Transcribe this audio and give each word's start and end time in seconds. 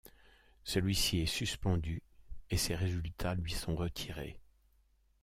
Celui-ci 0.63 1.19
est 1.19 1.25
suspendu, 1.27 2.01
et 2.49 2.57
ses 2.57 2.73
résultats 2.73 3.35
lui 3.35 3.51
sont 3.53 3.75
retirés. 3.75 4.39